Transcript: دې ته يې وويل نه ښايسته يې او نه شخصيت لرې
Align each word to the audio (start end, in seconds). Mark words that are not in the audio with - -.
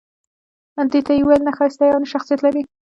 دې 0.91 0.99
ته 1.05 1.11
يې 1.15 1.21
وويل 1.23 1.41
نه 1.47 1.51
ښايسته 1.57 1.83
يې 1.85 1.93
او 1.93 2.01
نه 2.03 2.07
شخصيت 2.13 2.39
لرې 2.43 2.63